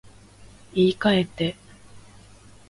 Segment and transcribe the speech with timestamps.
[0.73, 1.55] 言い換えて